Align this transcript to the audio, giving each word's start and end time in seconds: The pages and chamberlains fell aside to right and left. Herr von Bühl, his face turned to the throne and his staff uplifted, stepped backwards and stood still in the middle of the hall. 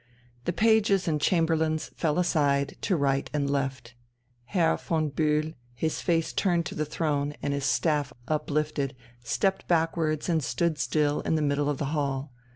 The 0.45 0.51
pages 0.51 1.07
and 1.07 1.21
chamberlains 1.21 1.91
fell 1.95 2.17
aside 2.17 2.75
to 2.81 2.95
right 2.95 3.29
and 3.35 3.47
left. 3.47 3.93
Herr 4.45 4.75
von 4.75 5.11
Bühl, 5.11 5.53
his 5.75 6.01
face 6.01 6.33
turned 6.33 6.65
to 6.65 6.73
the 6.73 6.85
throne 6.89 7.35
and 7.43 7.53
his 7.53 7.65
staff 7.65 8.11
uplifted, 8.27 8.95
stepped 9.23 9.67
backwards 9.67 10.27
and 10.27 10.43
stood 10.43 10.79
still 10.79 11.21
in 11.21 11.35
the 11.35 11.43
middle 11.43 11.69
of 11.69 11.77
the 11.77 11.85
hall. 11.93 12.33